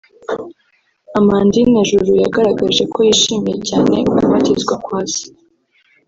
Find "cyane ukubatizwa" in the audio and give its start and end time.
3.69-4.75